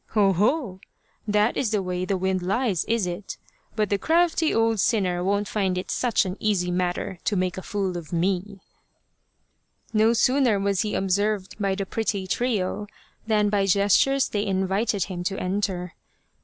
"O, 0.15 0.33
ho! 0.33 0.79
that 1.27 1.55
is 1.55 1.69
the 1.69 1.83
way 1.83 2.05
the 2.05 2.17
wind 2.17 2.41
lies, 2.41 2.85
is 2.85 3.05
it, 3.05 3.37
but 3.75 3.91
the 3.91 3.99
crafty 3.99 4.51
old 4.51 4.79
sinner 4.79 5.23
won't 5.23 5.47
find 5.47 5.77
it 5.77 5.91
such 5.91 6.25
an 6.25 6.37
easy 6.39 6.71
matter 6.71 7.19
to 7.23 7.35
make 7.35 7.55
a 7.55 7.61
fool 7.61 7.95
of 7.95 8.11
me." 8.11 8.61
268 9.91 9.93
The 9.93 9.99
Badger 9.99 10.03
Haunted 10.03 10.05
Temple 10.07 10.07
No 10.07 10.13
sooner 10.57 10.59
was 10.59 10.81
he 10.81 10.95
observed 10.95 11.55
by 11.59 11.75
the 11.75 11.85
pretty 11.85 12.25
trio 12.25 12.87
than 13.27 13.49
by 13.49 13.65
gestures 13.67 14.29
they 14.29 14.43
invited 14.47 15.03
him 15.03 15.23
to 15.23 15.37
enter. 15.39 15.93